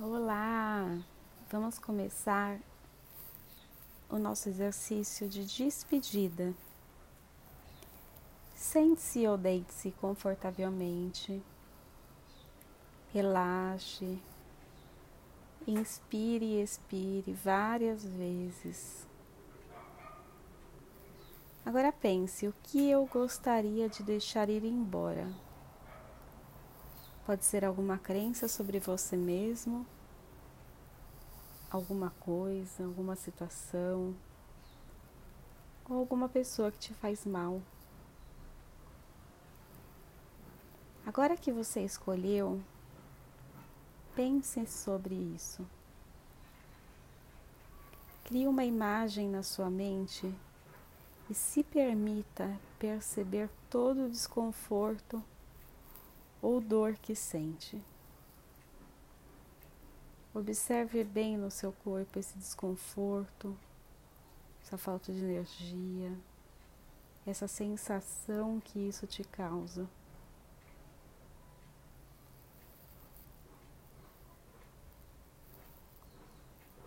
[0.00, 0.96] Olá!
[1.50, 2.60] Vamos começar
[4.08, 6.54] o nosso exercício de despedida.
[8.54, 11.42] Sente-se ou deite-se confortavelmente.
[13.12, 14.20] Relaxe.
[15.66, 19.04] Inspire e expire várias vezes.
[21.66, 25.26] Agora pense: o que eu gostaria de deixar ir embora?
[27.28, 29.86] Pode ser alguma crença sobre você mesmo,
[31.70, 34.16] alguma coisa, alguma situação,
[35.86, 37.60] ou alguma pessoa que te faz mal.
[41.04, 42.62] Agora que você escolheu,
[44.16, 45.68] pense sobre isso.
[48.24, 50.34] Crie uma imagem na sua mente
[51.28, 55.22] e se permita perceber todo o desconforto
[56.40, 57.82] ou dor que sente.
[60.34, 63.56] Observe bem no seu corpo esse desconforto,
[64.62, 66.16] essa falta de energia,
[67.26, 69.88] essa sensação que isso te causa.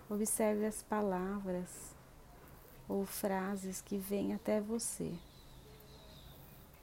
[0.09, 1.95] Observe as palavras
[2.87, 5.13] ou frases que vêm até você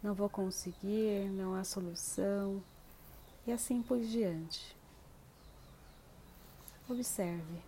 [0.02, 2.62] não vou conseguir, não há solução,
[3.46, 4.76] e assim por diante.
[6.88, 7.62] Observe.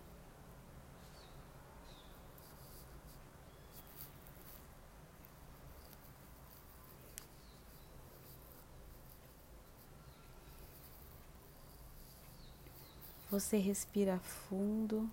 [13.31, 15.09] Você respira fundo.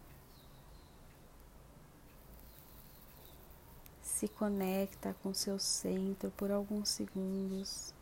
[4.19, 7.95] Se conecta com seu centro por alguns segundos.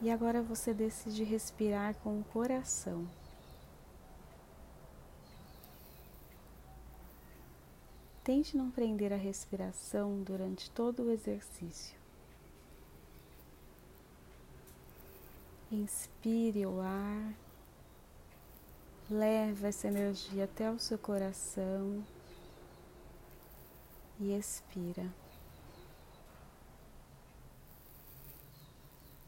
[0.00, 3.08] E agora você decide respirar com o coração.
[8.22, 11.98] Tente não prender a respiração durante todo o exercício.
[15.72, 17.34] Inspire o ar,
[19.10, 22.04] leve essa energia até o seu coração
[24.20, 25.06] e expira.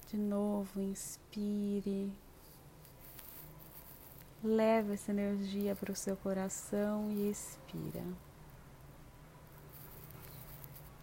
[0.09, 2.13] De novo, inspire.
[4.43, 8.03] Leva essa energia para o seu coração e expira.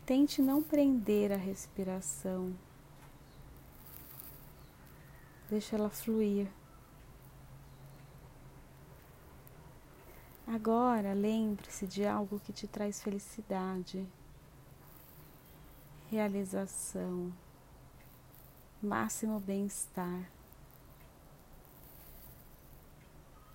[0.06, 2.54] Tente não prender a respiração.
[5.50, 6.48] Deixa ela fluir.
[10.58, 14.04] Agora lembre-se de algo que te traz felicidade,
[16.10, 17.32] realização,
[18.82, 20.32] máximo bem-estar.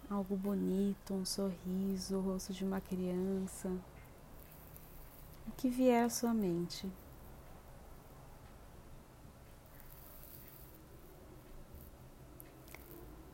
[0.08, 3.68] Algo bonito, um sorriso, o rosto de uma criança.
[5.48, 6.88] O que vier à sua mente.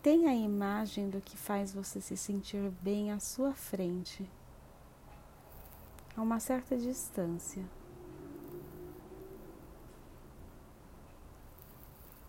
[0.03, 4.31] Tenha a imagem do que faz você se sentir bem à sua frente,
[6.16, 7.64] a uma certa distância.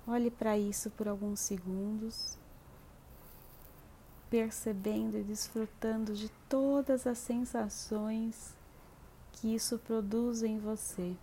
[0.07, 2.39] Olhe para isso por alguns segundos,
[4.31, 8.57] percebendo e desfrutando de todas as sensações
[9.33, 11.15] que isso produz em você.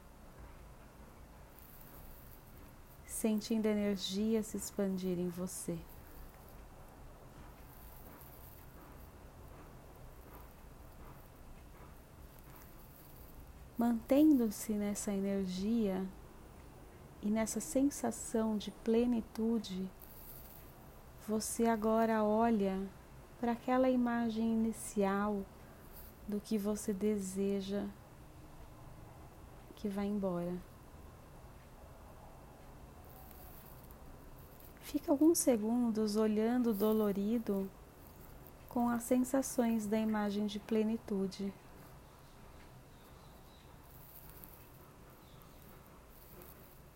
[3.05, 5.77] Sentindo a energia se expandir em você.
[13.79, 16.03] Mantendo-se nessa energia
[17.21, 19.91] e nessa sensação de plenitude,
[21.29, 22.81] você agora olha
[23.39, 25.45] para aquela imagem inicial
[26.27, 27.85] do que você deseja
[29.75, 30.57] que vá embora.
[34.81, 37.69] Fica alguns segundos olhando dolorido
[38.69, 41.53] com as sensações da imagem de plenitude.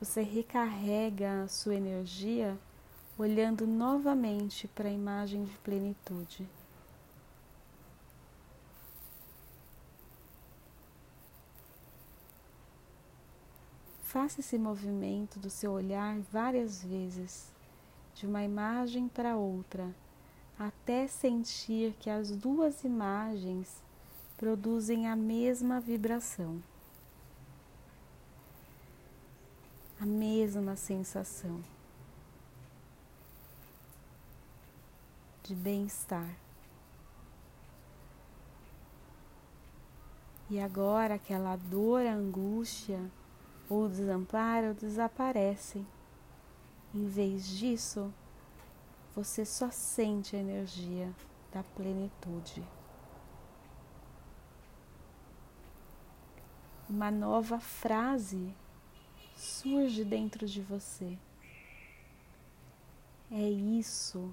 [0.00, 2.58] Você recarrega a sua energia
[3.18, 6.48] olhando novamente para a imagem de plenitude.
[14.04, 17.52] Faça esse movimento do seu olhar várias vezes,
[18.14, 19.94] de uma imagem para outra,
[20.58, 23.82] até sentir que as duas imagens
[24.38, 26.60] produzem a mesma vibração.
[30.00, 31.62] A mesma sensação.
[35.50, 36.30] de bem-estar.
[40.48, 43.00] E agora aquela dor, angústia
[43.68, 45.84] ou desamparo desaparecem.
[46.94, 48.14] Em vez disso,
[49.12, 51.12] você só sente a energia
[51.52, 52.62] da plenitude.
[56.88, 58.54] Uma nova frase
[59.40, 61.18] surge dentro de você.
[63.30, 64.32] É isso.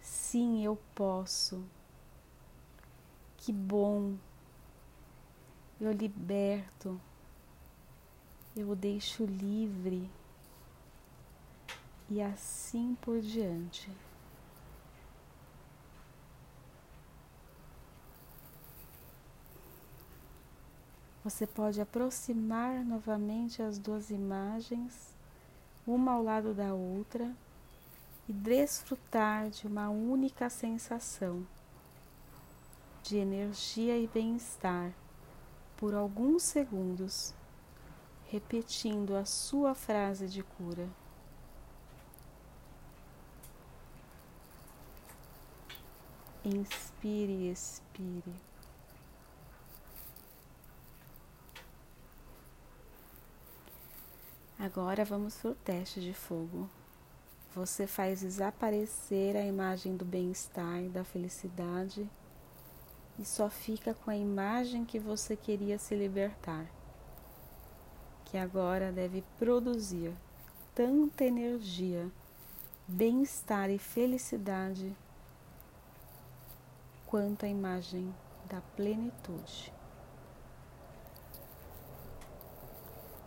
[0.00, 1.64] Sim, eu posso.
[3.36, 4.16] Que bom
[5.80, 7.00] eu liberto,
[8.54, 10.08] eu o deixo livre
[12.08, 13.90] e assim por diante.
[21.24, 25.14] Você pode aproximar novamente as duas imagens,
[25.86, 27.32] uma ao lado da outra,
[28.28, 31.46] e desfrutar de uma única sensação
[33.04, 34.92] de energia e bem-estar
[35.76, 37.32] por alguns segundos,
[38.26, 40.88] repetindo a sua frase de cura.
[46.44, 48.51] Inspire e expire.
[54.64, 56.70] Agora vamos para o teste de fogo.
[57.52, 62.08] Você faz desaparecer a imagem do bem-estar, da felicidade
[63.18, 66.64] e só fica com a imagem que você queria se libertar,
[68.24, 70.14] que agora deve produzir
[70.76, 72.08] tanta energia,
[72.86, 74.94] bem-estar e felicidade
[77.04, 78.14] quanto a imagem
[78.48, 79.81] da plenitude.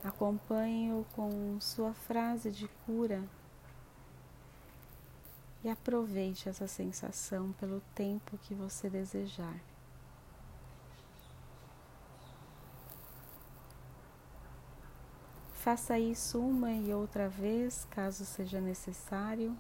[0.06, 3.24] Acompanhe-o com sua frase de cura
[5.64, 9.60] e aproveite essa sensação pelo tempo que você desejar.
[15.54, 19.58] Faça isso uma e outra vez, caso seja necessário.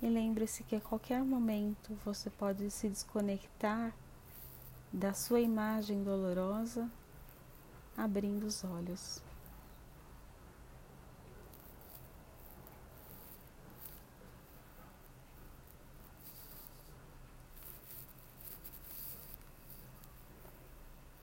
[0.00, 3.92] E lembre-se que a qualquer momento você pode se desconectar
[4.92, 6.88] da sua imagem dolorosa,
[7.96, 9.22] abrindo os olhos.